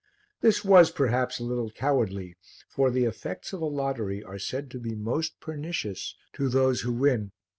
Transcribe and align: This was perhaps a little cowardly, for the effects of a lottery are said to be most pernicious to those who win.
This 0.39 0.65
was 0.65 0.89
perhaps 0.89 1.37
a 1.39 1.43
little 1.43 1.69
cowardly, 1.69 2.35
for 2.67 2.89
the 2.89 3.05
effects 3.05 3.53
of 3.53 3.61
a 3.61 3.65
lottery 3.67 4.23
are 4.23 4.39
said 4.39 4.71
to 4.71 4.79
be 4.79 4.95
most 4.95 5.39
pernicious 5.39 6.15
to 6.33 6.49
those 6.49 6.81
who 6.81 6.91
win. 6.93 7.33